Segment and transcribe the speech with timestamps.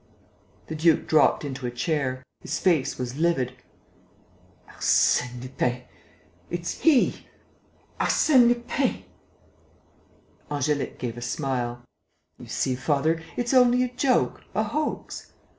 [0.65, 2.23] The duke dropped into a chair.
[2.39, 3.53] His face was livid.
[4.67, 5.83] "Arsène Lupin...
[6.49, 7.27] it's he...
[7.99, 9.03] Arsène Lupin...."
[10.49, 11.83] Angélique gave a smile:
[12.39, 15.33] "You see, father, it's only a joke, a hoax."